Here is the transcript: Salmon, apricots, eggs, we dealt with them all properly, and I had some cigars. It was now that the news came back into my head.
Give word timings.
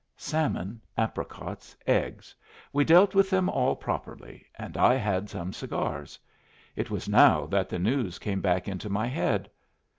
Salmon, 0.17 0.81
apricots, 0.97 1.75
eggs, 1.85 2.33
we 2.73 2.83
dealt 2.83 3.13
with 3.13 3.29
them 3.29 3.47
all 3.47 3.75
properly, 3.75 4.43
and 4.55 4.75
I 4.75 4.95
had 4.95 5.29
some 5.29 5.53
cigars. 5.53 6.17
It 6.75 6.89
was 6.89 7.07
now 7.07 7.45
that 7.45 7.69
the 7.69 7.77
news 7.77 8.17
came 8.17 8.41
back 8.41 8.67
into 8.67 8.89
my 8.89 9.05
head. 9.05 9.47